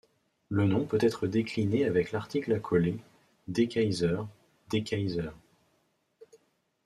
Le 0.49 0.65
nom 0.65 0.83
peut 0.83 0.97
être 0.99 1.27
décliné 1.27 1.85
avec 1.85 2.11
l'article 2.11 2.53
accolé: 2.53 2.95
Dekeyzer, 3.47 4.25
Dekeyser. 4.71 5.29